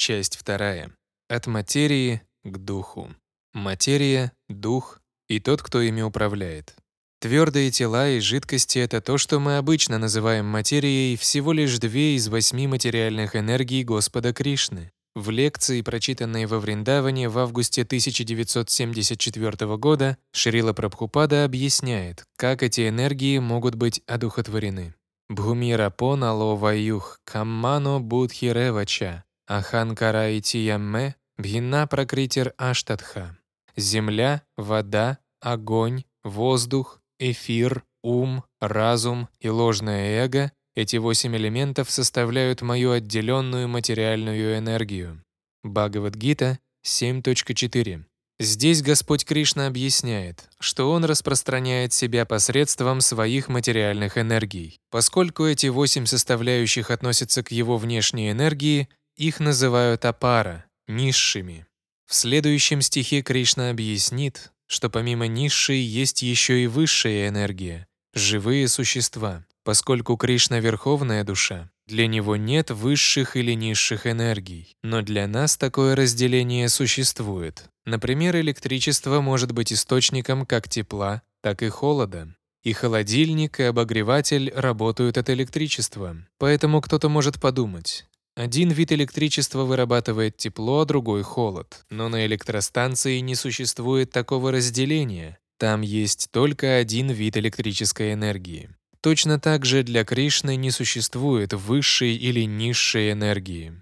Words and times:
Часть 0.00 0.38
вторая. 0.38 0.90
От 1.28 1.46
материи 1.46 2.22
к 2.42 2.56
духу. 2.56 3.14
Материя, 3.52 4.32
дух 4.48 4.98
и 5.28 5.40
тот, 5.40 5.60
кто 5.60 5.82
ими 5.82 6.00
управляет. 6.00 6.74
Твердые 7.20 7.70
тела 7.70 8.08
и 8.08 8.18
жидкости— 8.20 8.78
это 8.78 9.02
то, 9.02 9.18
что 9.18 9.38
мы 9.40 9.58
обычно 9.58 9.98
называем 9.98 10.46
материей, 10.46 11.18
всего 11.18 11.52
лишь 11.52 11.78
две 11.78 12.16
из 12.16 12.28
восьми 12.28 12.66
материальных 12.66 13.36
энергий 13.36 13.84
Господа 13.84 14.32
Кришны. 14.32 14.90
В 15.14 15.28
лекции, 15.28 15.82
прочитанной 15.82 16.46
во 16.46 16.60
Вриндаване 16.60 17.28
в 17.28 17.38
августе 17.38 17.82
1974 17.82 19.76
года, 19.76 20.16
Шрила 20.32 20.72
Прабхупада 20.72 21.44
объясняет, 21.44 22.24
как 22.38 22.62
эти 22.62 22.88
энергии 22.88 23.38
могут 23.38 23.74
быть 23.74 24.00
одухотворены. 24.06 24.94
Бхумира 25.28 25.94
нало 26.00 26.56
ваюх 26.56 27.20
каммано 27.26 28.00
будхиревача 28.00 29.24
аханкара 29.56 30.38
итиямме 30.38 31.14
бхина 31.38 31.86
пракритир 31.86 32.54
аштатха. 32.56 33.36
Земля, 33.76 34.42
вода, 34.56 35.18
огонь, 35.40 36.04
воздух, 36.22 37.00
эфир, 37.18 37.84
ум, 38.02 38.44
разум 38.60 39.28
и 39.40 39.48
ложное 39.48 40.24
эго— 40.24 40.52
эти 40.76 40.96
восемь 40.98 41.36
элементов 41.36 41.90
составляют 41.90 42.62
мою 42.62 42.92
отделенную 42.92 43.66
материальную 43.66 44.56
энергию. 44.58 45.24
Бхагавадгита 45.64 46.60
7.4. 46.86 48.04
Здесь 48.38 48.80
Господь 48.80 49.26
Кришна 49.26 49.66
объясняет, 49.66 50.48
что 50.60 50.90
Он 50.92 51.04
распространяет 51.04 51.92
себя 51.92 52.24
посредством 52.24 53.02
своих 53.02 53.48
материальных 53.48 54.16
энергий. 54.16 54.78
Поскольку 54.90 55.44
эти 55.44 55.66
восемь 55.66 56.06
составляющих 56.06 56.90
относятся 56.90 57.42
к 57.42 57.50
Его 57.50 57.76
внешней 57.76 58.30
энергии, 58.30 58.88
их 59.20 59.38
называют 59.38 60.06
апара, 60.06 60.64
низшими. 60.88 61.66
В 62.06 62.14
следующем 62.14 62.80
стихе 62.80 63.20
Кришна 63.20 63.68
объяснит, 63.68 64.50
что 64.66 64.88
помимо 64.88 65.26
низшей 65.26 65.78
есть 65.78 66.22
еще 66.22 66.64
и 66.64 66.66
высшая 66.66 67.28
энергия— 67.28 67.86
живые 68.14 68.66
существа. 68.66 69.44
Поскольку 69.62 70.16
Кришна— 70.16 70.58
верховная 70.60 71.22
душа, 71.22 71.70
для 71.86 72.06
него 72.06 72.36
нет 72.36 72.70
высших 72.70 73.36
или 73.36 73.52
низших 73.52 74.06
энергий. 74.06 74.74
Но 74.82 75.02
для 75.02 75.26
нас 75.26 75.58
такое 75.58 75.94
разделение 75.94 76.70
существует. 76.70 77.68
Например, 77.84 78.34
электричество 78.36 79.20
может 79.20 79.52
быть 79.52 79.70
источником 79.70 80.46
как 80.46 80.66
тепла, 80.66 81.20
так 81.42 81.62
и 81.62 81.68
холода. 81.68 82.34
И 82.62 82.72
холодильник, 82.72 83.60
и 83.60 83.64
обогреватель 83.64 84.50
работают 84.54 85.18
от 85.18 85.28
электричества. 85.28 86.16
Поэтому 86.38 86.80
кто-то 86.80 87.10
может 87.10 87.38
подумать, 87.38 88.06
один 88.40 88.70
вид 88.70 88.90
электричества 88.90 89.64
вырабатывает 89.64 90.38
тепло, 90.38 90.86
другой— 90.86 91.22
холод. 91.24 91.84
Но 91.90 92.08
на 92.08 92.24
электростанции 92.24 93.18
не 93.18 93.34
существует 93.34 94.12
такого 94.12 94.50
разделения. 94.50 95.38
Там 95.58 95.82
есть 95.82 96.28
только 96.30 96.76
один 96.76 97.10
вид 97.10 97.36
электрической 97.36 98.14
энергии. 98.14 98.70
Точно 99.02 99.38
так 99.38 99.66
же 99.66 99.82
для 99.82 100.04
Кришны 100.04 100.56
не 100.56 100.70
существует 100.70 101.52
высшей 101.52 102.16
или 102.16 102.46
низшей 102.46 103.12
энергии. 103.12 103.74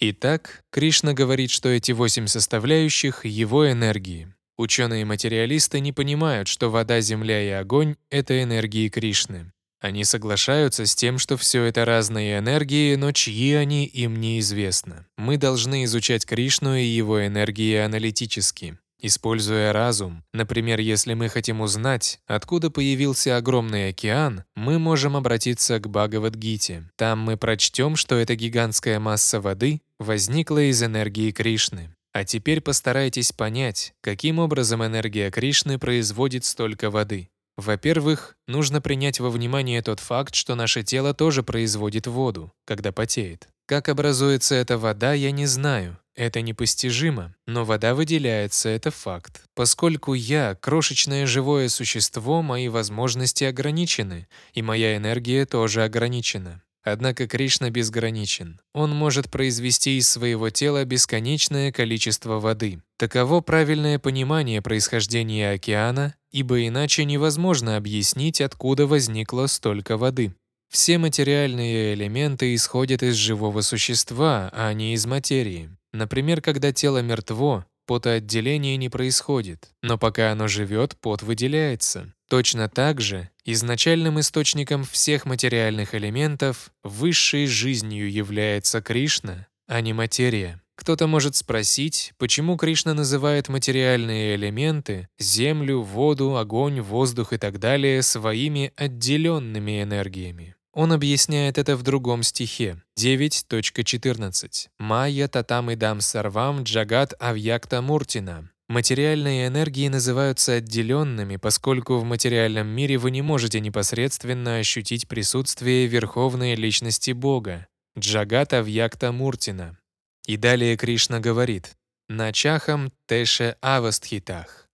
Итак, 0.00 0.62
Кришна 0.70 1.12
говорит, 1.12 1.50
что 1.50 1.68
эти 1.68 1.92
восемь 1.92 2.28
составляющих— 2.28 3.24
его 3.26 3.70
энергии. 3.70 4.32
Ученые-материалисты 4.56 5.80
не 5.80 5.92
понимают, 5.92 6.48
что 6.48 6.70
вода, 6.70 7.02
земля 7.02 7.42
и 7.42 7.50
огонь— 7.50 7.96
это 8.10 8.42
энергии 8.42 8.88
Кришны. 8.88 9.52
Они 9.80 10.04
соглашаются 10.04 10.86
с 10.86 10.94
тем, 10.94 11.18
что 11.18 11.36
все 11.36 11.62
это 11.64 11.84
разные 11.84 12.38
энергии, 12.38 12.96
но 12.96 13.12
чьи 13.12 13.52
они, 13.54 13.84
им 13.86 14.16
неизвестно. 14.16 15.06
Мы 15.16 15.36
должны 15.36 15.84
изучать 15.84 16.26
Кришну 16.26 16.74
и 16.74 16.84
его 16.84 17.24
энергии 17.24 17.76
аналитически, 17.76 18.76
используя 19.00 19.72
разум. 19.72 20.24
Например, 20.32 20.80
если 20.80 21.14
мы 21.14 21.28
хотим 21.28 21.60
узнать, 21.60 22.20
откуда 22.26 22.70
появился 22.70 23.36
огромный 23.36 23.90
океан, 23.90 24.44
мы 24.56 24.80
можем 24.80 25.16
обратиться 25.16 25.78
к 25.78 25.88
Бхагавадгите. 25.88 26.90
Там 26.96 27.20
мы 27.20 27.36
прочтем, 27.36 27.94
что 27.94 28.16
эта 28.16 28.34
гигантская 28.34 28.98
масса 28.98 29.40
воды 29.40 29.80
возникла 30.00 30.68
из 30.68 30.82
энергии 30.82 31.30
Кришны. 31.30 31.94
А 32.12 32.24
теперь 32.24 32.60
постарайтесь 32.60 33.30
понять, 33.30 33.94
каким 34.00 34.40
образом 34.40 34.84
энергия 34.84 35.30
Кришны 35.30 35.78
производит 35.78 36.44
столько 36.44 36.90
воды. 36.90 37.28
Во-первых, 37.58 38.36
нужно 38.46 38.80
принять 38.80 39.18
во 39.18 39.30
внимание 39.30 39.82
тот 39.82 39.98
факт, 39.98 40.36
что 40.36 40.54
наше 40.54 40.84
тело 40.84 41.12
тоже 41.12 41.42
производит 41.42 42.06
воду, 42.06 42.52
когда 42.64 42.92
потеет. 42.92 43.48
Как 43.66 43.88
образуется 43.88 44.54
эта 44.54 44.78
вода, 44.78 45.12
я 45.12 45.32
не 45.32 45.44
знаю. 45.46 45.98
Это 46.14 46.40
непостижимо, 46.40 47.34
но 47.48 47.64
вода 47.64 47.96
выделяется, 47.96 48.68
это 48.68 48.92
факт. 48.92 49.42
Поскольку 49.56 50.14
я— 50.14 50.54
крошечное 50.60 51.26
живое 51.26 51.68
существо, 51.68 52.42
мои 52.42 52.68
возможности 52.68 53.42
ограничены, 53.42 54.28
и 54.52 54.62
моя 54.62 54.96
энергия 54.96 55.44
тоже 55.44 55.82
ограничена. 55.82 56.62
Однако 56.82 57.26
Кришна 57.26 57.70
безграничен. 57.70 58.60
Он 58.72 58.94
может 58.94 59.30
произвести 59.30 59.98
из 59.98 60.08
своего 60.08 60.50
тела 60.50 60.84
бесконечное 60.84 61.72
количество 61.72 62.38
воды. 62.38 62.80
Таково 62.96 63.40
правильное 63.40 63.98
понимание 63.98 64.62
происхождения 64.62 65.50
океана, 65.50 66.14
ибо 66.30 66.66
иначе 66.66 67.04
невозможно 67.04 67.76
объяснить, 67.76 68.40
откуда 68.40 68.86
возникло 68.86 69.46
столько 69.46 69.96
воды. 69.96 70.34
Все 70.68 70.98
материальные 70.98 71.94
элементы 71.94 72.54
исходят 72.54 73.02
из 73.02 73.14
живого 73.14 73.62
существа, 73.62 74.50
а 74.52 74.72
не 74.72 74.94
из 74.94 75.06
материи. 75.06 75.70
Например, 75.92 76.42
когда 76.42 76.72
тело 76.72 77.00
мертво, 77.00 77.64
потоотделение 77.86 78.76
не 78.76 78.90
происходит, 78.90 79.70
но 79.82 79.96
пока 79.96 80.30
оно 80.30 80.46
живет, 80.46 80.96
пот 81.00 81.22
выделяется. 81.22 82.12
Точно 82.28 82.68
так 82.68 83.00
же 83.00 83.30
изначальным 83.52 84.20
источником 84.20 84.84
всех 84.84 85.24
материальных 85.24 85.94
элементов, 85.94 86.70
высшей 86.82 87.46
жизнью 87.46 88.10
является 88.10 88.82
Кришна, 88.82 89.46
а 89.66 89.80
не 89.80 89.92
материя. 89.92 90.60
Кто-то 90.76 91.06
может 91.06 91.34
спросить, 91.34 92.12
почему 92.18 92.56
Кришна 92.56 92.94
называет 92.94 93.48
материальные 93.48 94.36
элементы— 94.36 95.08
землю, 95.18 95.80
воду, 95.80 96.36
огонь, 96.36 96.80
воздух 96.80 97.32
и 97.32 97.38
так 97.38 97.58
далее— 97.58 98.02
своими 98.02 98.72
отделенными 98.76 99.82
энергиями. 99.82 100.54
Он 100.72 100.92
объясняет 100.92 101.58
это 101.58 101.74
в 101.76 101.82
другом 101.82 102.22
стихе, 102.22 102.80
9.14. 102.96 104.68
«Майя 104.78 105.26
татам 105.26 105.72
идам 105.72 106.00
сарвам 106.00 106.62
джагат 106.62 107.14
авьякта 107.18 107.82
муртина». 107.82 108.50
Материальные 108.68 109.46
энергии 109.46 109.88
называются 109.88 110.54
отделенными, 110.54 111.36
поскольку 111.36 111.96
в 111.96 112.04
материальном 112.04 112.66
мире 112.66 112.98
вы 112.98 113.10
не 113.10 113.22
можете 113.22 113.60
непосредственно 113.60 114.58
ощутить 114.58 115.08
присутствие 115.08 115.86
Верховной 115.86 116.54
Личности 116.54 117.12
Бога, 117.12 117.66
Джагата 117.98 118.60
Вьякта 118.60 119.10
Муртина. 119.10 119.78
И 120.26 120.36
далее 120.36 120.76
Кришна 120.76 121.18
говорит 121.18 121.76
«Начахам 122.10 122.92
теше 123.06 123.56
авастхитах». 123.62 124.68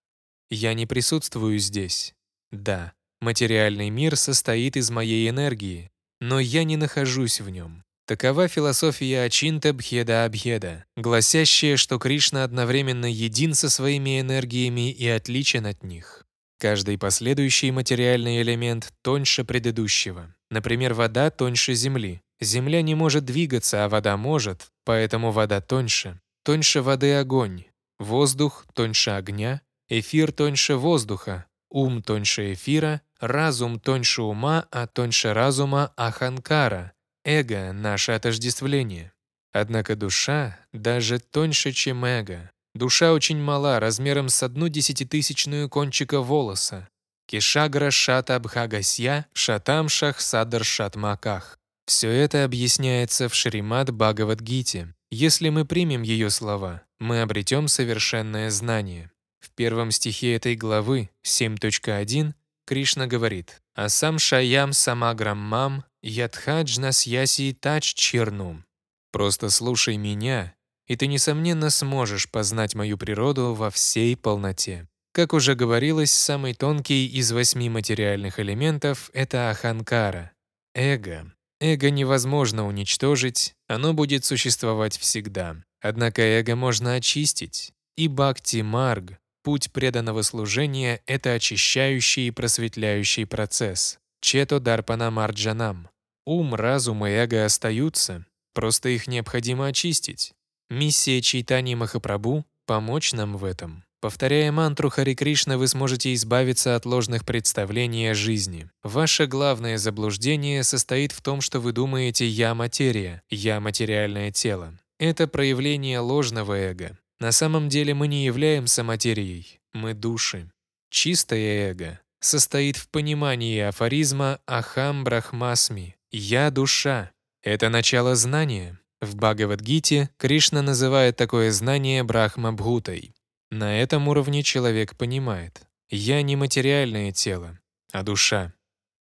«Я 0.51 0.75
не 0.75 0.87
присутствую 0.87 1.61
здесь». 1.61 2.15
Да, 2.51 2.95
материальный 3.21 3.91
мир 3.91 4.17
состоит 4.17 4.77
из 4.77 4.91
моей 4.91 5.29
энергии, 5.31 5.93
но 6.21 6.41
я 6.41 6.65
не 6.65 6.77
нахожусь 6.77 7.41
в 7.41 7.49
нем. 7.49 7.85
Такова 8.07 8.49
философия 8.49 9.23
Ачинта 9.23 9.73
Бхеда 9.73 10.27
Абхеда, 10.27 10.85
гласящая, 10.95 11.79
что 11.79 11.99
Кришна 11.99 12.45
одновременно 12.45 13.07
един 13.07 13.55
со 13.55 13.71
своими 13.71 14.21
энергиями 14.21 14.93
и 14.93 15.09
отличен 15.09 15.65
от 15.65 15.83
них. 15.83 16.27
Каждый 16.59 16.99
последующий 16.99 17.71
материальный 17.71 18.43
элемент 18.43 18.93
тоньше 19.01 19.43
предыдущего. 19.45 20.35
Например, 20.51 20.93
вода 20.93 21.31
тоньше 21.31 21.73
земли. 21.73 22.21
Земля 22.43 22.83
не 22.83 22.95
может 22.95 23.25
двигаться, 23.25 23.87
а 23.87 23.89
вода 23.89 24.19
может, 24.19 24.67
поэтому 24.85 25.31
вода 25.33 25.63
тоньше. 25.63 26.21
Тоньше 26.45 26.83
воды 26.83 27.15
огонь. 27.15 27.65
Воздух 27.99 28.67
тоньше 28.75 29.13
огня. 29.13 29.63
Эфир 29.89 30.31
тоньше 30.31 30.77
воздуха. 30.77 31.47
Ум 31.71 32.03
тоньше 32.03 32.53
эфира, 32.53 33.01
разум 33.19 33.81
тоньше 33.81 34.23
ума, 34.23 34.67
а 34.71 34.87
тоньше 34.87 35.33
разума— 35.33 35.93
аханкара, 35.97 36.93
эго— 37.25 37.73
наше 37.73 38.13
отождествление. 38.13 39.13
Однако 39.53 39.97
душа 39.97 40.59
даже 40.73 41.19
тоньше, 41.19 41.73
чем 41.73 42.05
эго. 42.05 42.51
Душа 42.75 43.13
очень 43.13 43.41
мала, 43.41 43.79
размером 43.79 44.29
с 44.29 44.43
одну 44.43 44.69
десятитысячную 44.69 45.69
кончика 45.69 46.21
волоса. 46.21 46.89
Кишагра 47.27 47.91
шата 47.91 48.39
бхагасья 48.41 49.27
шатам 49.33 49.89
шах 49.89 50.21
садар 50.21 50.65
шатмаках. 50.65 51.59
Все 51.87 52.11
это 52.11 52.45
объясняется 52.45 53.29
в 53.29 53.35
Шримад 53.35 53.91
Бхагавадгите. 53.91 54.95
Если 55.11 55.51
мы 55.51 55.65
примем 55.65 56.03
ее 56.03 56.31
слова, 56.31 56.83
мы 56.99 57.23
обретем 57.23 57.69
совершенное 57.69 58.51
знание. 58.51 59.11
В 59.41 59.51
первом 59.51 59.91
стихе 59.91 60.35
этой 60.35 60.57
главы, 60.57 61.11
7.1, 61.25 62.33
Кришна 62.67 63.07
говорит 63.07 63.61
«Асам 63.75 64.19
шаям 64.19 64.73
самаграммам 64.73 65.85
ядхаджнас 66.09 67.07
яси 67.07 67.53
тач 67.53 67.95
чернум». 67.95 68.65
«Просто 69.13 69.51
слушай 69.51 69.97
меня, 69.97 70.55
и 70.87 70.97
ты, 70.97 71.07
несомненно, 71.07 71.71
сможешь 71.71 72.31
познать 72.31 72.75
мою 72.75 72.99
природу 72.99 73.55
во 73.55 73.71
всей 73.71 74.17
полноте. 74.17 74.89
Как 75.13 75.33
уже 75.33 75.55
говорилось, 75.55 76.11
самый 76.11 76.55
тонкий 76.55 77.07
из 77.07 77.31
восьми 77.31 77.71
материальных 77.71 78.41
элементов— 78.41 79.11
это 79.15 79.51
аханкара— 79.51 80.33
эго. 80.75 81.33
Эго 81.61 81.91
невозможно 81.91 82.67
уничтожить, 82.67 83.55
оно 83.69 83.95
будет 83.95 84.25
существовать 84.25 84.99
всегда. 84.99 85.57
Однако 85.81 86.21
эго 86.21 86.57
можно 86.57 86.95
очистить. 86.95 87.73
И 87.97 88.09
бхакти-марг, 88.09 89.19
путь 89.45 89.71
преданного 89.73 90.23
служения— 90.23 91.01
это 91.07 91.33
очищающий 91.35 92.27
и 92.27 92.31
просветляющий 92.33 93.25
процесс. 93.25 93.99
Чето 94.21 94.59
дарпана 94.59 95.13
марджанам. 95.13 95.89
Ум, 96.27 96.55
разум 96.55 97.07
и 97.07 97.11
эго 97.11 97.45
остаются, 97.45 98.25
просто 98.55 98.89
их 98.89 99.07
необходимо 99.07 99.67
очистить. 99.67 100.33
Миссия 100.71 101.21
Чайтани 101.21 101.75
Махапрабху— 101.75 102.47
помочь 102.67 103.13
нам 103.13 103.37
в 103.37 103.45
этом. 103.45 103.85
Повторяя 104.05 104.53
мантру 104.53 104.91
Хари 104.91 105.15
Кришна, 105.15 105.57
вы 105.57 105.67
сможете 105.67 106.13
избавиться 106.13 106.77
от 106.77 106.85
ложных 106.85 107.25
представлений 107.25 108.09
о 108.09 108.15
жизни. 108.15 108.69
Ваше 108.83 109.27
главное 109.27 109.79
заблуждение 109.79 110.63
состоит 110.63 111.13
в 111.13 111.23
том, 111.23 111.41
что 111.41 111.59
вы 111.59 111.73
думаете 111.73 112.27
«я 112.27 112.55
материя», 112.55 113.23
«я 113.31 113.61
материальное 113.61 114.31
тело». 114.31 114.79
Это 114.99 115.27
проявление 115.27 116.01
ложного 116.01 116.53
эго. 116.53 116.99
На 117.19 117.33
самом 117.33 117.71
деле 117.71 117.95
мы 117.95 118.07
не 118.07 118.27
являемся 118.27 118.85
материей, 118.85 119.59
мы 119.73 119.95
души. 119.95 120.51
Чистое 120.91 121.71
эго 121.71 122.01
состоит 122.21 122.77
в 122.77 122.89
понимании 122.91 123.61
афоризма 123.61 124.39
«Ахам 124.47 125.05
Брахмасми»— 125.05 125.97
«Я 126.17 126.53
душа». 126.53 127.11
Это 127.43 127.71
начало 127.71 128.15
знания. 128.15 128.79
В 129.01 129.17
Бхагавадгите 129.17 130.11
Кришна 130.17 130.63
называет 130.63 131.17
такое 131.17 131.51
знание 131.51 132.05
Брахма-бхутой. 132.05 133.17
На 133.51 133.81
этом 133.81 134.07
уровне 134.07 134.45
человек 134.45 134.97
понимает, 134.97 135.63
я 135.91 136.23
не 136.23 136.37
материальное 136.37 137.11
тело, 137.11 137.59
а 137.91 138.05
душа. 138.05 138.55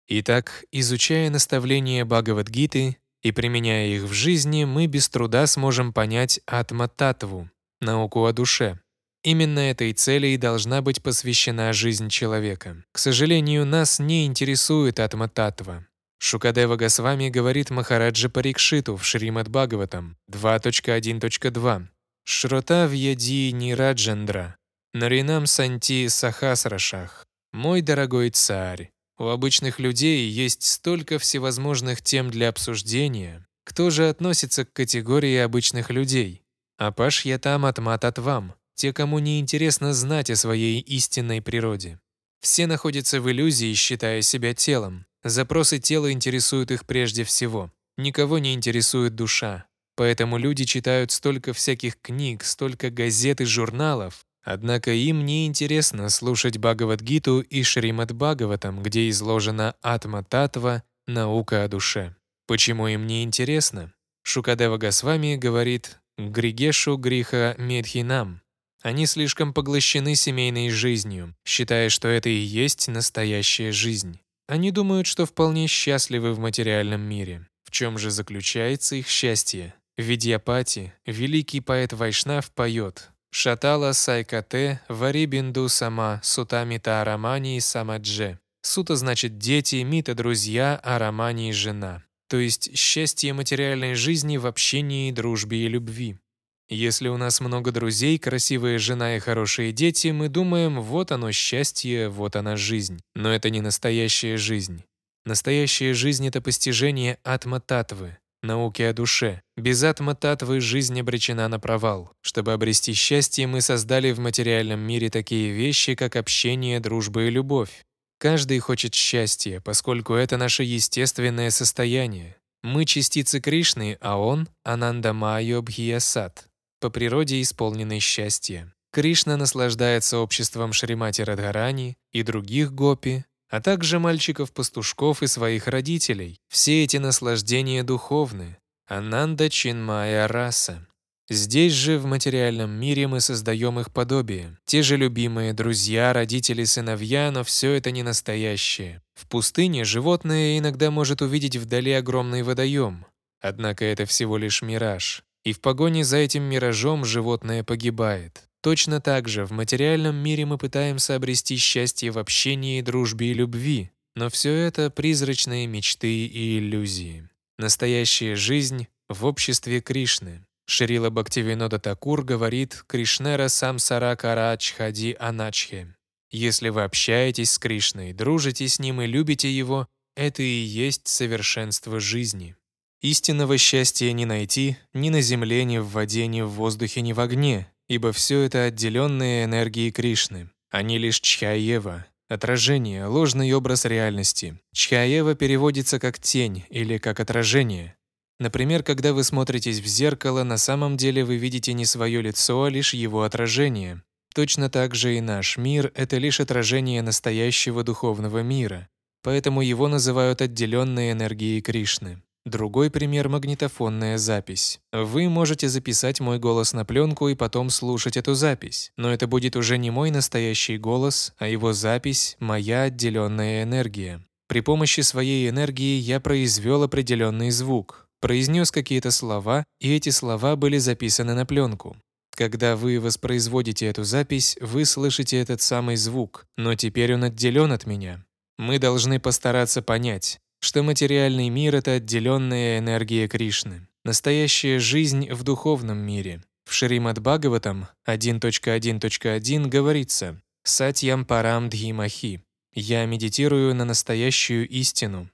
Итак, 0.09 0.65
изучая 0.73 1.31
наставления 1.31 2.05
Бхагавадгиты 2.05 2.97
и 3.23 3.31
применяя 3.31 3.87
их 3.87 4.03
в 4.03 4.13
жизни, 4.13 4.65
мы 4.65 4.87
без 4.87 5.09
труда 5.09 5.47
сможем 5.47 5.93
понять 5.93 6.41
Атма-татву, 6.45 7.49
науку 7.81 8.25
о 8.25 8.33
душе. 8.33 8.81
Именно 9.23 9.61
этой 9.61 9.93
цели 9.93 10.27
и 10.27 10.37
должна 10.37 10.83
быть 10.83 11.01
посвящена 11.05 11.73
жизнь 11.73 12.09
человека. 12.09 12.83
К 12.91 12.99
сожалению, 12.99 13.65
нас 13.65 14.01
не 14.01 14.27
интересует 14.27 14.99
Атма-татва. 14.99 15.87
Шукадева 16.19 16.77
Госвами 16.77 17.29
говорит 17.29 17.71
Махараджа 17.71 18.29
Парикшиту 18.29 18.97
в 18.97 19.05
Шримад 19.05 19.49
Бхагаватам 19.49 20.17
2.1.2 20.31 21.87
Шрота 22.25 22.87
вьяди 22.87 23.53
Нираджандра, 23.53 24.57
Наринам 24.93 25.47
Санти 25.47 26.09
Сахасрашах. 26.09 27.27
Мой 27.53 27.83
дорогой 27.83 28.31
царь, 28.31 28.91
у 29.19 29.29
обычных 29.29 29.79
людей 29.79 30.29
есть 30.29 30.63
столько 30.63 31.19
всевозможных 31.19 32.03
тем 32.03 32.31
для 32.31 32.49
обсуждения. 32.49 33.47
Кто 33.65 33.91
же 33.91 34.09
относится 34.09 34.65
к 34.65 34.73
категории 34.73 35.37
обычных 35.37 35.91
людей? 35.91 36.43
Апаш 36.79 37.25
я 37.25 37.39
там 37.39 37.65
атмат 37.65 38.05
от 38.05 38.19
вам, 38.19 38.55
те, 38.75 38.93
кому 38.93 39.19
не 39.19 39.41
интересно 39.41 39.95
знать 39.95 40.31
о 40.31 40.37
своей 40.37 40.81
истинной 40.81 41.41
природе. 41.41 41.99
Все 42.47 42.69
находятся 42.69 43.21
в 43.21 43.29
иллюзии, 43.29 43.75
считая 43.75 44.23
себя 44.23 44.55
телом. 44.55 45.05
Запросы 45.25 45.81
тела 45.81 46.13
интересуют 46.13 46.71
их 46.71 46.87
прежде 46.87 47.25
всего. 47.25 47.73
Никого 47.97 48.39
не 48.39 48.55
интересует 48.55 49.17
душа, 49.17 49.67
Поэтому 49.97 50.39
люди 50.39 50.65
читают 50.65 51.11
столько 51.11 51.53
всяких 51.53 52.01
книг, 52.01 52.45
столько 52.45 52.91
газет 52.91 53.41
и 53.41 53.45
журналов, 53.45 54.25
однако 54.45 54.93
им 54.93 55.25
не 55.25 55.45
интересно 55.49 56.09
слушать 56.09 56.57
Бхагавадгиту 56.59 57.41
и 57.41 57.65
Шримад 57.65 58.13
Бхагаватам, 58.13 58.81
где 58.81 59.09
изложена 59.09 59.75
Атма-татва, 59.83 60.85
наука 61.09 61.65
о 61.65 61.69
душе. 61.69 62.15
Почему 62.47 62.87
им 62.87 63.09
не 63.09 63.25
интересно? 63.25 63.93
Шукадева 64.23 64.77
Госвами 64.77 65.35
говорит 65.35 65.99
«Григешу 66.17 66.97
гриха 66.97 67.57
медхинам». 67.59 68.41
Они 68.87 69.07
слишком 69.07 69.53
поглощены 69.53 70.15
семейной 70.15 70.71
жизнью, 70.71 71.35
считая, 71.45 71.89
что 71.89 72.07
это 72.07 72.29
и 72.29 72.37
есть 72.37 72.87
настоящая 72.87 73.73
жизнь. 73.73 74.21
Они 74.47 74.71
думают, 74.71 75.09
что 75.09 75.27
вполне 75.27 75.67
счастливы 75.67 76.33
в 76.33 76.39
материальном 76.39 77.01
мире. 77.01 77.49
В 77.65 77.73
чем 77.73 77.99
же 77.99 78.13
заключается 78.13 78.95
их 78.95 79.09
счастье? 79.09 79.75
В 79.99 80.03
Видьяпати 80.03 80.93
великий 81.05 81.61
поэт 81.61 81.95
Вайшнав 81.95 82.53
поет 82.53 83.11
«Шатала 83.33 83.91
сайкате 83.91 84.81
вари 84.89 85.27
бинду 85.27 85.69
сама 85.69 86.21
сутамита 86.23 87.01
арамани 87.01 87.59
самадже». 87.59 88.39
Сута 88.63 88.95
значит 88.95 89.37
«дети», 89.37 89.83
мита– 89.83 90.15
«друзья», 90.15 90.79
а 90.85 91.01
романи– 91.01 91.51
«жена». 91.53 92.05
То 92.29 92.39
есть 92.39 92.79
счастье 92.79 93.33
материальной 93.33 93.95
жизни 93.95 94.37
в 94.37 94.47
общении, 94.47 95.11
дружбе 95.11 95.65
и 95.65 95.69
любви. 95.69 96.19
Если 96.69 97.07
у 97.07 97.17
нас 97.17 97.41
много 97.41 97.71
друзей, 97.71 98.19
красивая 98.19 98.79
жена 98.79 99.17
и 99.17 99.21
хорошие 99.21 99.71
дети, 99.71 100.09
мы 100.09 100.29
думаем, 100.29 100.81
вот 100.81 101.13
оно 101.13 101.31
счастье, 101.31 102.09
вот 102.09 102.35
она 102.35 102.57
жизнь. 102.57 103.01
Но 103.15 103.33
это 103.33 103.51
не 103.51 103.61
настоящая 103.61 104.37
жизнь. 104.37 104.83
Настоящая 105.25 105.95
жизнь— 105.95 106.27
это 106.29 106.41
постижение 106.41 107.19
атма-татвы, 107.23 108.19
науки 108.43 108.83
о 108.83 108.93
душе. 108.93 109.43
Без 109.57 109.85
атма-татвы 109.85 110.59
жизнь 110.59 111.01
обречена 111.01 111.47
на 111.47 111.61
провал. 111.61 112.11
Чтобы 112.21 112.53
обрести 112.53 112.95
счастье, 112.95 113.47
мы 113.47 113.61
создали 113.61 114.11
в 114.11 114.19
материальном 114.19 114.81
мире 114.81 115.09
такие 115.09 115.53
вещи, 115.53 115.95
как 115.95 116.17
общение, 116.17 116.81
дружба 116.81 117.25
и 117.25 117.31
любовь. 117.31 117.85
Каждый 118.19 118.59
хочет 118.59 118.93
счастья, 118.93 119.61
поскольку 119.61 120.15
это 120.15 120.37
наше 120.37 120.65
естественное 120.65 121.51
состояние. 121.51 122.37
Мы 122.65 122.87
частицы 122.87 123.41
Кришны, 123.41 123.99
а 124.01 124.19
он— 124.19 124.49
Ананда 124.65 125.13
Майо 125.13 125.63
Бхиясат, 125.63 126.49
по 126.81 126.91
природе 126.91 127.41
исполненный 127.41 128.01
счастья. 128.01 128.73
Кришна 128.93 129.37
наслаждается 129.37 130.19
обществом 130.19 130.73
Шримати 130.73 131.23
Радхарани 131.23 131.97
и 132.13 132.23
других 132.23 132.73
гопи, 132.73 133.25
а 133.49 133.61
также 133.61 133.99
мальчиков-пастушков 133.99 135.23
и 135.23 135.27
своих 135.27 135.69
родителей. 135.69 136.41
Все 136.49 136.85
эти 136.85 136.97
наслаждения 136.97 137.83
духовны. 137.83 138.59
Ананда 138.87 139.51
Чинмая 139.51 140.27
раса. 140.29 140.87
Здесь 141.29 141.73
же, 141.73 141.99
в 141.99 142.07
материальном 142.07 142.71
мире, 142.71 143.09
мы 143.09 143.21
создаем 143.21 143.81
их 143.81 143.93
подобие. 143.93 144.57
Те 144.65 144.83
же 144.83 144.97
любимые 144.97 145.53
друзья, 145.53 146.13
родители, 146.13 146.63
сыновья, 146.63 147.33
но 147.33 147.43
все 147.43 147.73
это 147.73 147.91
не 147.91 148.05
настоящее. 148.05 149.03
В 149.15 149.27
пустыне 149.27 149.85
животное 149.85 150.57
иногда 150.57 150.93
может 150.93 151.23
увидеть 151.23 151.57
вдали 151.57 151.91
огромный 151.93 152.45
водоем. 152.45 153.07
Однако 153.41 153.85
это 153.85 154.07
всего 154.07 154.37
лишь 154.39 154.63
мираж. 154.63 155.25
И 155.47 155.53
в 155.53 155.61
погоне 155.61 156.03
за 156.03 156.17
этим 156.17 156.43
миражом 156.43 157.05
животное 157.05 157.63
погибает. 157.63 158.49
Точно 158.63 159.01
так 159.01 159.29
же 159.29 159.47
в 159.47 159.53
материальном 159.53 160.17
мире 160.17 160.45
мы 160.45 160.59
пытаемся 160.59 161.15
обрести 161.15 161.57
счастье 161.57 162.11
в 162.11 162.19
общении, 162.19 162.81
дружбе 162.81 163.31
и 163.31 163.33
любви, 163.33 163.93
но 164.17 164.29
все 164.29 164.53
это 164.53 164.91
призрачные 164.91 165.69
мечты 165.69 166.27
и 166.27 166.59
иллюзии. 166.59 167.29
Настоящая 167.59 168.35
жизнь 168.35 168.89
в 169.09 169.25
обществе 169.25 169.81
Кришны. 169.81 170.45
Шрила 170.67 171.11
Бхактивинода 171.11 171.79
Такур 171.79 172.25
говорит 172.25 172.83
«Кришнера 172.89 173.47
самсара 173.47 174.17
карач 174.17 174.73
хади 174.73 175.15
аначхе». 175.17 175.95
Если 176.33 176.71
вы 176.71 176.83
общаетесь 176.83 177.53
с 177.53 177.59
Кришной, 177.61 178.13
дружите 178.13 178.67
с 178.67 178.81
Ним 178.81 179.01
и 179.01 179.07
любите 179.07 179.49
Его, 179.49 179.87
это 180.17 180.43
и 180.43 180.47
есть 180.47 181.07
совершенство 181.07 182.01
жизни. 182.01 182.57
Истинного 183.03 183.59
счастья 183.59 184.11
не 184.13 184.25
найти 184.25 184.79
ни 184.95 185.11
на 185.11 185.21
земле, 185.21 185.65
ни 185.65 185.79
в 185.79 185.89
воде, 185.89 186.27
ни 186.27 186.41
в 186.41 186.49
воздухе, 186.49 187.03
ни 187.03 187.13
в 187.13 187.21
огне, 187.21 187.71
ибо 187.89 188.13
все 188.13 188.41
это 188.41 188.65
отделенные 188.65 189.45
энергии 189.45 189.91
Кришны. 189.91 190.51
Они 190.71 190.99
лишь 190.99 191.21
Чхаева, 191.21 192.07
отражение, 192.29 193.07
ложный 193.07 193.53
образ 193.53 193.85
реальности. 193.85 194.59
Чхаева 194.73 195.35
переводится 195.35 195.99
как 195.99 196.19
тень 196.19 196.65
или 196.71 196.99
как 196.99 197.21
отражение. 197.21 197.97
Например, 198.39 198.83
когда 198.83 199.13
вы 199.13 199.25
смотритесь 199.25 199.81
в 199.81 199.87
зеркало, 199.87 200.43
на 200.43 200.59
самом 200.59 200.97
деле 200.97 201.25
вы 201.25 201.37
видите 201.37 201.73
не 201.73 201.85
свое 201.87 202.21
лицо, 202.21 202.65
а 202.65 202.71
лишь 202.71 202.95
его 202.95 203.23
отражение. 203.23 204.03
Точно 204.35 204.69
так 204.69 204.95
же 204.95 205.17
и 205.17 205.21
наш 205.23 205.57
мир— 205.57 205.93
это 205.95 206.19
лишь 206.19 206.41
отражение 206.41 207.01
настоящего 207.01 207.83
духовного 207.83 208.43
мира, 208.43 208.89
поэтому 209.23 209.63
его 209.63 209.89
называют 209.89 210.43
отделенной 210.43 211.13
энергией 211.13 211.63
Кришны. 211.63 212.23
Другой 212.47 212.93
пример— 212.93 213.29
магнитофонная 213.29 214.19
запись. 214.19 214.79
Вы 214.93 215.29
можете 215.29 215.69
записать 215.69 216.21
мой 216.21 216.39
голос 216.39 216.73
на 216.73 216.85
пленку 216.85 217.29
и 217.29 217.35
потом 217.35 217.71
слушать 217.71 218.17
эту 218.17 218.35
запись, 218.35 218.93
но 218.97 219.13
это 219.13 219.27
будет 219.27 219.57
уже 219.57 219.79
не 219.79 219.91
мой 219.91 220.13
настоящий 220.13 220.79
голос, 220.79 221.35
а 221.39 221.49
его 221.49 221.73
запись— 221.73 222.37
моя 222.39 222.83
отделенная 222.83 223.65
энергия. 223.65 224.25
При 224.47 224.61
помощи 224.61 225.01
своей 225.01 225.51
энергии 225.51 225.99
я 225.99 226.21
произвел 226.21 226.85
определенный 226.85 227.51
звук. 227.51 228.09
произнес 228.21 228.71
какие-то 228.71 229.11
слова, 229.11 229.65
и 229.81 229.95
эти 229.95 230.11
слова 230.11 230.55
были 230.57 230.79
записаны 230.79 231.35
на 231.35 231.47
пленку. 231.47 231.97
Когда 232.31 232.77
вы 232.77 233.01
воспроизводите 233.01 233.87
эту 233.87 234.05
запись, 234.05 234.57
вы 234.61 234.85
слышите 234.85 235.37
этот 235.39 235.63
самый 235.63 235.97
звук, 235.97 236.47
но 236.57 236.77
теперь 236.77 237.15
он 237.15 237.25
отделен 237.25 237.73
от 237.73 237.87
меня. 237.87 238.25
Мы 238.57 238.79
должны 238.79 239.21
постараться 239.21 239.83
понять, 239.83 240.39
что 240.61 240.83
материальный 240.83 241.49
мир— 241.49 241.75
это 241.77 241.93
отделенная 241.93 242.79
энергия 242.79 243.29
Кришны. 243.29 243.89
Настоящая 244.05 244.79
жизнь 244.79 245.31
в 245.31 245.43
духовном 245.43 245.99
мире. 245.99 246.43
В 246.65 246.73
Шримад 246.73 247.21
Бхагаватам 247.21 247.89
1.1.1 248.07 249.69
говорится 249.69 250.41
«Сатьям 250.65 251.25
парам 251.25 251.69
дхимахи» 251.69 252.43
«Я 252.75 253.05
медитирую 253.07 253.75
на 253.75 253.85
настоящую 253.85 254.69
истину» 254.69 255.31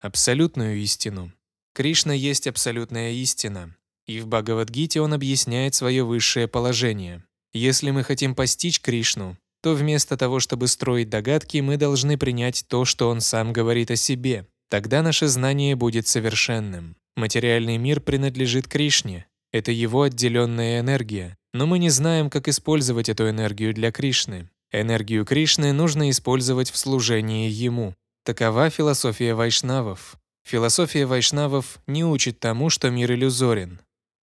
абсолютную 0.00 0.78
истину. 0.78 1.32
Кришна 1.74 2.14
есть 2.14 2.46
абсолютная 2.46 3.12
истина. 3.12 3.76
И 4.06 4.20
в 4.20 4.26
Бхагавадгите 4.26 5.00
он 5.00 5.12
объясняет 5.12 5.74
свое 5.74 6.02
высшее 6.04 6.48
положение. 6.48 7.22
Если 7.52 7.90
мы 7.90 8.02
хотим 8.02 8.34
постичь 8.34 8.80
Кришну, 8.80 9.36
то 9.62 9.74
вместо 9.74 10.16
того, 10.16 10.40
чтобы 10.40 10.68
строить 10.68 11.10
догадки, 11.10 11.58
мы 11.58 11.76
должны 11.76 12.16
принять 12.16 12.64
то, 12.68 12.84
что 12.84 13.08
он 13.08 13.20
сам 13.20 13.52
говорит 13.52 13.90
о 13.90 13.96
себе. 13.96 14.46
Тогда 14.68 15.02
наше 15.02 15.26
знание 15.28 15.74
будет 15.76 16.06
совершенным. 16.06 16.96
Материальный 17.16 17.76
мир 17.76 18.00
принадлежит 18.00 18.68
Кришне. 18.68 19.26
Это 19.52 19.72
его 19.72 20.02
отделенная 20.02 20.80
энергия. 20.80 21.36
Но 21.52 21.66
мы 21.66 21.78
не 21.78 21.90
знаем, 21.90 22.30
как 22.30 22.48
использовать 22.48 23.08
эту 23.08 23.28
энергию 23.28 23.74
для 23.74 23.90
Кришны. 23.90 24.48
Энергию 24.72 25.24
Кришны 25.24 25.72
нужно 25.72 26.10
использовать 26.10 26.70
в 26.70 26.76
служении 26.76 27.50
Ему. 27.50 27.94
Такова 28.24 28.70
философия 28.70 29.34
вайшнавов. 29.34 30.16
Философия 30.44 31.06
вайшнавов 31.06 31.80
не 31.86 32.04
учит 32.04 32.38
тому, 32.38 32.70
что 32.70 32.90
мир 32.90 33.12
иллюзорен. 33.12 33.80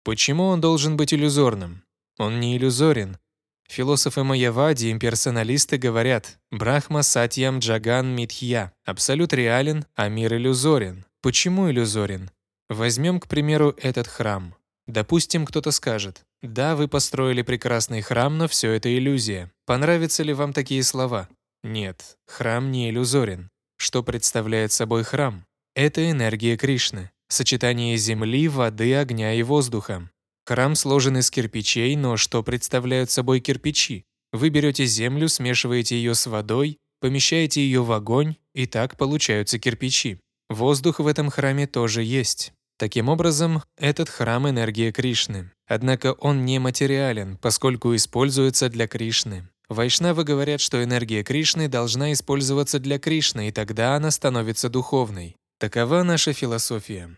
Почему 0.04 0.44
он 0.44 0.60
должен 0.60 0.98
быть 0.98 1.14
иллюзорным? 1.14 1.82
Он 2.18 2.38
не 2.40 2.56
иллюзорен. 2.56 3.16
Философы 3.68 4.22
Майявади, 4.24 4.90
имперсоналисты 4.90 5.78
говорят 5.78 6.38
«Брахма 6.50 7.02
сатьям 7.02 7.58
джаган 7.58 8.14
митхья»– 8.14 8.72
абсолют 8.84 9.32
реален, 9.32 9.86
а 9.94 10.08
мир 10.08 10.34
иллюзорен. 10.34 11.06
Почему 11.22 11.70
иллюзорен? 11.70 12.30
Возьмем, 12.68 13.20
к 13.20 13.26
примеру, 13.26 13.74
этот 13.78 14.06
храм. 14.06 14.54
Допустим, 14.86 15.46
кто-то 15.46 15.70
скажет 15.70 16.24
«Да, 16.42 16.76
вы 16.76 16.88
построили 16.88 17.42
прекрасный 17.42 18.02
храм, 18.02 18.36
но 18.36 18.48
все 18.48 18.72
это 18.72 18.94
иллюзия». 18.94 19.50
Понравятся 19.64 20.22
ли 20.22 20.34
вам 20.34 20.52
такие 20.52 20.82
слова? 20.82 21.28
Нет, 21.62 22.18
храм 22.26 22.70
не 22.70 22.90
иллюзорен. 22.90 23.50
Что 23.78 24.02
представляет 24.02 24.72
собой 24.72 25.04
храм? 25.04 25.46
Это 25.74 26.08
энергия 26.10 26.56
Кришны, 26.56 27.10
сочетание 27.28 27.96
земли, 27.96 28.46
воды, 28.48 28.94
огня 28.94 29.32
и 29.32 29.42
воздуха. 29.42 30.10
Храм 30.46 30.74
сложен 30.74 31.16
из 31.16 31.30
кирпичей, 31.30 31.96
но 31.96 32.16
что 32.16 32.42
представляют 32.42 33.10
собой 33.10 33.40
кирпичи? 33.40 34.04
Вы 34.32 34.50
берете 34.50 34.84
землю, 34.84 35.28
смешиваете 35.28 35.96
ее 35.96 36.14
с 36.14 36.26
водой, 36.26 36.78
помещаете 37.00 37.62
ее 37.62 37.82
в 37.82 37.92
огонь, 37.92 38.36
и 38.52 38.66
так 38.66 38.96
получаются 38.98 39.58
кирпичи. 39.58 40.18
Воздух 40.50 40.98
в 40.98 41.06
этом 41.06 41.30
храме 41.30 41.66
тоже 41.66 42.02
есть. 42.02 42.52
Таким 42.78 43.08
образом, 43.08 43.62
этот 43.78 44.08
храм— 44.08 44.48
энергия 44.50 44.92
Кришны. 44.92 45.50
Однако 45.66 46.12
он 46.12 46.44
не 46.44 46.58
материален, 46.58 47.38
поскольку 47.38 47.94
используется 47.94 48.68
для 48.68 48.86
Кришны. 48.86 49.48
Вайшнавы 49.68 50.24
говорят, 50.24 50.60
что 50.60 50.82
энергия 50.82 51.22
Кришны 51.22 51.68
должна 51.68 52.12
использоваться 52.12 52.78
для 52.78 52.98
Кришны, 52.98 53.48
и 53.48 53.52
тогда 53.52 53.96
она 53.96 54.10
становится 54.10 54.68
духовной. 54.68 55.36
Такова 55.58 56.02
наша 56.02 56.32
философия. 56.32 57.16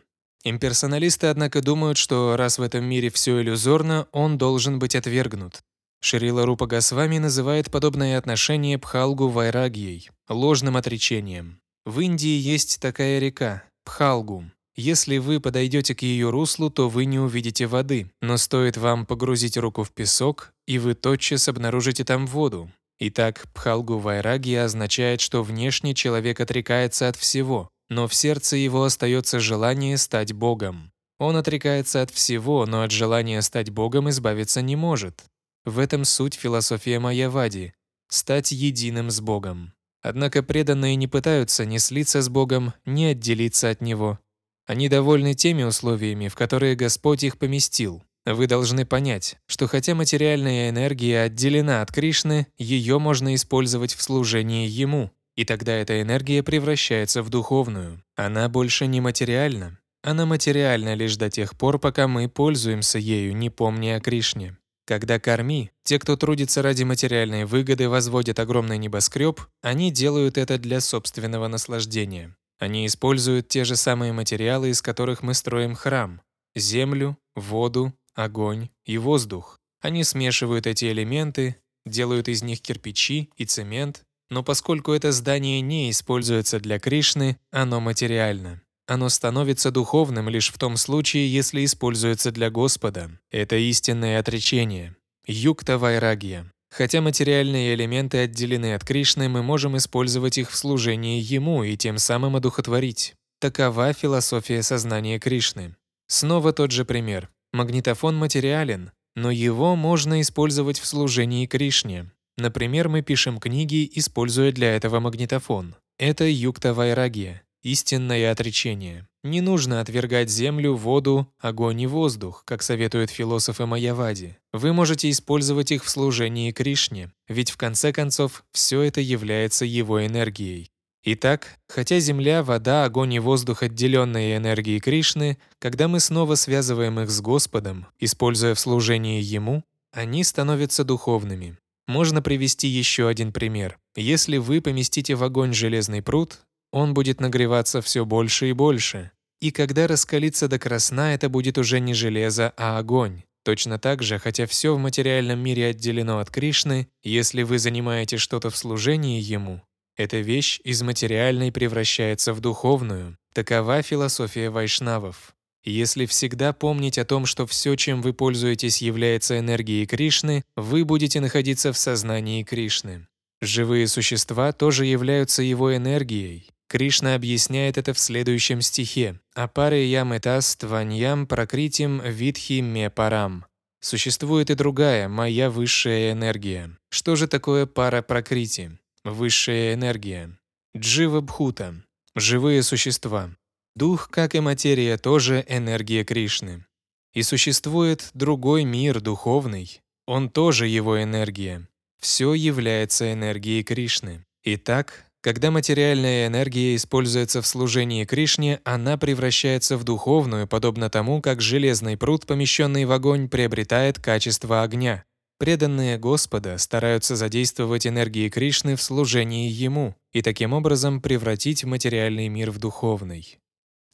Имперсоналисты, 0.48 1.26
однако, 1.26 1.60
думают, 1.60 1.98
что 1.98 2.36
раз 2.36 2.58
в 2.58 2.62
этом 2.62 2.84
мире 2.84 3.10
все 3.10 3.40
иллюзорно, 3.40 4.06
он 4.12 4.38
должен 4.38 4.78
быть 4.78 4.94
отвергнут. 4.94 5.62
Шрила 6.00 6.46
Рупа 6.46 6.66
Госвами 6.66 7.18
называет 7.18 7.68
подобное 7.68 8.16
отношение 8.16 8.78
Пхалгу 8.78 9.26
Вайрагьей, 9.26 10.08
ложным 10.28 10.76
отречением. 10.76 11.58
В 11.84 11.98
Индии 11.98 12.38
есть 12.38 12.78
такая 12.80 13.18
река– 13.18 13.64
Пхалгу. 13.84 14.44
Если 14.76 15.18
вы 15.18 15.40
подойдете 15.40 15.96
к 15.96 16.02
ее 16.02 16.30
руслу, 16.30 16.70
то 16.70 16.88
вы 16.88 17.06
не 17.06 17.18
увидите 17.18 17.66
воды, 17.66 18.12
но 18.20 18.36
стоит 18.36 18.76
вам 18.76 19.04
погрузить 19.04 19.56
руку 19.56 19.82
в 19.82 19.90
песок, 19.90 20.52
и 20.68 20.78
вы 20.78 20.94
тотчас 20.94 21.48
обнаружите 21.48 22.04
там 22.04 22.24
воду. 22.24 22.70
Итак, 23.00 23.46
пхалгу 23.52 23.98
вайраги 23.98 24.54
означает, 24.54 25.20
что 25.20 25.42
внешне 25.42 25.92
человек 25.92 26.40
отрекается 26.40 27.08
от 27.08 27.16
всего, 27.16 27.68
но 27.88 28.08
в 28.08 28.14
сердце 28.14 28.56
его 28.56 28.84
остается 28.84 29.40
желание 29.40 29.96
стать 29.96 30.32
Богом. 30.32 30.92
Он 31.18 31.36
отрекается 31.36 32.02
от 32.02 32.10
всего, 32.10 32.66
но 32.66 32.82
от 32.82 32.90
желания 32.90 33.40
стать 33.42 33.70
Богом 33.70 34.10
избавиться 34.10 34.62
не 34.62 34.76
может. 34.76 35.24
В 35.64 35.78
этом 35.78 36.04
суть 36.04 36.34
философия 36.34 36.98
Майявади– 36.98 37.74
стать 38.08 38.52
единым 38.52 39.10
с 39.10 39.20
Богом. 39.20 39.72
Однако 40.02 40.42
преданные 40.42 40.96
не 40.96 41.08
пытаются 41.08 41.64
ни 41.64 41.78
слиться 41.78 42.22
с 42.22 42.28
Богом, 42.28 42.74
ни 42.84 43.04
отделиться 43.04 43.70
от 43.70 43.80
Него, 43.80 44.20
они 44.66 44.88
довольны 44.88 45.34
теми 45.34 45.62
условиями, 45.62 46.26
в 46.28 46.34
которые 46.34 46.74
Господь 46.74 47.22
их 47.22 47.38
поместил. 47.38 48.02
Вы 48.24 48.48
должны 48.48 48.84
понять, 48.84 49.36
что 49.46 49.68
хотя 49.68 49.94
материальная 49.94 50.70
энергия 50.70 51.22
отделена 51.22 51.82
от 51.82 51.92
Кришны, 51.92 52.48
ее 52.58 52.98
можно 52.98 53.36
использовать 53.36 53.94
в 53.94 54.02
служении 54.02 54.66
Ему, 54.66 55.12
и 55.36 55.44
тогда 55.44 55.72
эта 55.74 56.00
энергия 56.00 56.42
превращается 56.42 57.22
в 57.22 57.28
духовную. 57.28 58.02
Она 58.16 58.48
больше 58.48 58.86
не 58.86 59.00
материальна. 59.00 59.78
Она 60.02 60.24
материальна 60.24 60.94
лишь 60.94 61.16
до 61.16 61.30
тех 61.30 61.56
пор, 61.56 61.78
пока 61.78 62.08
мы 62.08 62.28
пользуемся 62.28 62.98
ею, 62.98 63.36
не 63.36 63.50
помня 63.50 63.96
о 63.96 64.00
Кришне. 64.00 64.56
Когда 64.86 65.18
корми, 65.18 65.72
те, 65.82 65.98
кто 65.98 66.16
трудится 66.16 66.62
ради 66.62 66.84
материальной 66.84 67.44
выгоды, 67.44 67.88
возводят 67.88 68.38
огромный 68.38 68.78
небоскреб, 68.78 69.40
они 69.60 69.90
делают 69.90 70.38
это 70.38 70.58
для 70.58 70.80
собственного 70.80 71.48
наслаждения. 71.48 72.36
Они 72.58 72.86
используют 72.86 73.48
те 73.48 73.64
же 73.64 73.76
самые 73.76 74.12
материалы, 74.12 74.70
из 74.70 74.80
которых 74.80 75.22
мы 75.22 75.34
строим 75.34 75.74
храм— 75.74 76.22
землю, 76.54 77.18
воду, 77.34 77.92
огонь 78.14 78.70
и 78.84 78.96
воздух. 78.96 79.58
Они 79.82 80.04
смешивают 80.04 80.66
эти 80.66 80.86
элементы, 80.86 81.56
делают 81.84 82.28
из 82.28 82.42
них 82.42 82.62
кирпичи 82.62 83.30
и 83.36 83.44
цемент, 83.44 84.05
но 84.30 84.42
поскольку 84.42 84.92
это 84.92 85.12
здание 85.12 85.60
не 85.60 85.90
используется 85.90 86.60
для 86.60 86.78
Кришны, 86.78 87.38
оно 87.50 87.80
материально. 87.80 88.62
Оно 88.86 89.08
становится 89.08 89.70
духовным 89.70 90.28
лишь 90.28 90.52
в 90.52 90.58
том 90.58 90.76
случае, 90.76 91.32
если 91.32 91.64
используется 91.64 92.30
для 92.30 92.50
Господа. 92.50 93.10
Это 93.30 93.56
истинное 93.56 94.20
отречение. 94.20 94.94
Юкта 95.26 95.76
Вайрагия. 95.76 96.50
Хотя 96.70 97.00
материальные 97.00 97.74
элементы 97.74 98.18
отделены 98.18 98.74
от 98.74 98.84
Кришны, 98.84 99.28
мы 99.28 99.42
можем 99.42 99.76
использовать 99.76 100.38
их 100.38 100.50
в 100.50 100.56
служении 100.56 101.20
Ему 101.20 101.64
и 101.64 101.76
тем 101.76 101.98
самым 101.98 102.36
одухотворить. 102.36 103.14
Такова 103.40 103.92
философия 103.92 104.62
сознания 104.62 105.18
Кришны. 105.18 105.74
Снова 106.06 106.52
тот 106.52 106.70
же 106.70 106.84
пример. 106.84 107.28
Магнитофон 107.52 108.16
материален, 108.16 108.92
но 109.14 109.30
его 109.30 109.74
можно 109.74 110.20
использовать 110.20 110.78
в 110.78 110.86
служении 110.86 111.46
Кришне. 111.46 112.10
Например, 112.38 112.88
мы 112.88 113.02
пишем 113.02 113.38
книги, 113.38 113.90
используя 113.94 114.52
для 114.52 114.74
этого 114.76 115.00
магнитофон. 115.00 115.74
Это 115.98 116.24
юкта 116.24 116.74
вайрагия, 116.74 117.42
истинное 117.62 118.30
отречение. 118.30 119.08
Не 119.24 119.40
нужно 119.40 119.80
отвергать 119.80 120.30
землю, 120.30 120.74
воду, 120.74 121.32
огонь 121.38 121.80
и 121.80 121.86
воздух, 121.86 122.42
как 122.44 122.62
советуют 122.62 123.10
философы 123.10 123.66
Майявади. 123.66 124.36
Вы 124.52 124.72
можете 124.72 125.10
использовать 125.10 125.72
их 125.72 125.84
в 125.84 125.88
служении 125.88 126.52
Кришне, 126.52 127.10
ведь 127.26 127.50
в 127.50 127.56
конце 127.56 127.92
концов 127.92 128.44
все 128.52 128.82
это 128.82 129.00
является 129.00 129.64
его 129.64 130.04
энергией. 130.06 130.70
Итак, 131.08 131.58
хотя 131.68 131.98
земля, 132.00 132.42
вода, 132.42 132.84
огонь 132.84 133.14
и 133.14 133.18
воздух 133.18 133.62
отделенные 133.62 134.36
энергии 134.36 134.78
Кришны, 134.78 135.38
когда 135.58 135.88
мы 135.88 136.00
снова 136.00 136.34
связываем 136.34 137.00
их 137.00 137.10
с 137.10 137.20
Господом, 137.20 137.86
используя 137.98 138.54
в 138.54 138.60
служении 138.60 139.22
Ему, 139.22 139.64
они 139.92 140.24
становятся 140.24 140.84
духовными. 140.84 141.56
Можно 141.86 142.22
привести 142.22 142.66
еще 142.66 143.08
один 143.08 143.32
пример. 143.32 143.78
Если 143.94 144.38
вы 144.38 144.60
поместите 144.60 145.14
в 145.14 145.22
огонь 145.22 145.52
железный 145.52 146.02
пруд, 146.02 146.40
он 146.72 146.94
будет 146.94 147.20
нагреваться 147.20 147.80
все 147.80 148.04
больше 148.04 148.50
и 148.50 148.52
больше. 148.52 149.12
И 149.40 149.50
когда 149.50 149.86
раскалится 149.86 150.48
до 150.48 150.58
красна, 150.58 151.14
это 151.14 151.28
будет 151.28 151.58
уже 151.58 151.78
не 151.78 151.94
железо, 151.94 152.52
а 152.56 152.78
огонь. 152.78 153.22
Точно 153.44 153.78
так 153.78 154.02
же, 154.02 154.18
хотя 154.18 154.46
все 154.46 154.74
в 154.74 154.78
материальном 154.78 155.38
мире 155.38 155.66
отделено 155.66 156.18
от 156.18 156.30
Кришны, 156.30 156.88
если 157.04 157.44
вы 157.44 157.60
занимаете 157.60 158.16
что-то 158.16 158.50
в 158.50 158.56
служении 158.56 159.20
Ему, 159.20 159.62
эта 159.96 160.18
вещь 160.18 160.60
из 160.64 160.82
материальной 160.82 161.52
превращается 161.52 162.32
в 162.32 162.40
духовную. 162.40 163.16
Такова 163.32 163.82
философия 163.82 164.50
вайшнавов. 164.50 165.35
Если 165.66 166.06
всегда 166.06 166.52
помнить 166.52 166.96
о 166.96 167.04
том, 167.04 167.26
что 167.26 167.44
все, 167.44 167.74
чем 167.74 168.00
вы 168.00 168.14
пользуетесь, 168.14 168.80
является 168.80 169.40
энергией 169.40 169.84
Кришны, 169.84 170.44
вы 170.54 170.84
будете 170.84 171.20
находиться 171.20 171.72
в 171.72 171.78
сознании 171.78 172.44
Кришны. 172.44 173.08
Живые 173.42 173.88
существа 173.88 174.52
тоже 174.52 174.86
являются 174.86 175.42
его 175.42 175.76
энергией. 175.76 176.48
Кришна 176.68 177.16
объясняет 177.16 177.78
это 177.78 177.92
в 177.92 177.98
следующем 177.98 178.62
стихе 178.62 179.20
«Апаре 179.34 179.90
ям 179.90 180.16
этас 180.16 180.54
тваньям 180.54 181.26
пракритим 181.26 182.00
видхи 182.00 182.60
ме 182.60 182.88
парам». 182.88 183.44
Существует 183.80 184.50
и 184.50 184.54
другая, 184.54 185.08
моя 185.08 185.50
высшая 185.50 186.12
энергия. 186.12 186.76
Что 186.90 187.16
же 187.16 187.26
такое 187.26 187.66
пара 187.66 188.02
пракрити? 188.02 188.78
Высшая 189.04 189.74
энергия. 189.74 190.30
Джива 190.76 191.20
Бхута. 191.20 191.74
Живые 192.14 192.62
существа. 192.62 193.30
Дух, 193.76 194.08
как 194.08 194.34
и 194.34 194.40
материя, 194.40 194.96
тоже 194.96 195.44
энергия 195.46 196.02
Кришны. 196.02 196.64
И 197.12 197.22
существует 197.22 198.08
другой 198.14 198.64
мир 198.64 199.02
духовный. 199.02 199.82
Он 200.06 200.30
тоже 200.30 200.66
его 200.66 201.02
энергия. 201.02 201.68
Все 202.00 202.32
является 202.32 203.12
энергией 203.12 203.62
Кришны. 203.62 204.24
Итак, 204.44 205.04
когда 205.20 205.50
материальная 205.50 206.26
энергия 206.26 206.74
используется 206.74 207.42
в 207.42 207.46
служении 207.46 208.06
Кришне, 208.06 208.60
она 208.64 208.96
превращается 208.96 209.76
в 209.76 209.84
духовную, 209.84 210.48
подобно 210.48 210.88
тому, 210.88 211.20
как 211.20 211.42
железный 211.42 211.98
пруд, 211.98 212.24
помещенный 212.24 212.86
в 212.86 212.92
огонь, 212.92 213.28
приобретает 213.28 213.98
качество 213.98 214.62
огня. 214.62 215.04
Преданные 215.38 215.98
Господа 215.98 216.56
стараются 216.56 217.14
задействовать 217.14 217.86
энергии 217.86 218.30
Кришны 218.30 218.74
в 218.74 218.80
служении 218.80 219.50
Ему 219.50 219.94
и 220.14 220.22
таким 220.22 220.54
образом 220.54 221.02
превратить 221.02 221.64
материальный 221.64 222.28
мир 222.28 222.50
в 222.50 222.58
духовный. 222.58 223.38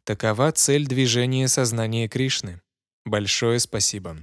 Такова 0.04 0.50
цель 0.50 0.86
движения 0.86 1.46
сознания 1.46 2.08
Кришны. 2.08 2.60
Большое 3.04 3.60
спасибо. 3.60 4.16